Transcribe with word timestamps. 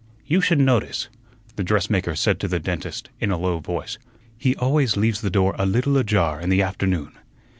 "You 0.25 0.41
should 0.41 0.57
notice," 0.57 1.09
the 1.57 1.63
dressmaker 1.63 2.15
said 2.15 2.39
to 2.39 2.47
the 2.47 2.57
dentist, 2.57 3.11
in 3.19 3.29
a 3.29 3.37
low 3.37 3.59
voice, 3.59 3.99
"he 4.35 4.55
always 4.55 4.97
leaves 4.97 5.21
the 5.21 5.29
door 5.29 5.53
a 5.59 5.65
little 5.67 5.95
ajar 5.95 6.41
in 6.41 6.49
the 6.49 6.63
afternoon." 6.63 7.11